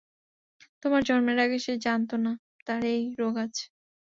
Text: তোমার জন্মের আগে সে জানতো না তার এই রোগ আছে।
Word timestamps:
তোমার 0.83 1.01
জন্মের 1.03 1.37
আগে 1.39 1.57
সে 1.59 1.73
জানতো 1.85 2.15
না 2.17 2.31
তার 2.67 2.81
এই 2.87 3.01
রোগ 3.19 3.35
আছে। 3.37 3.63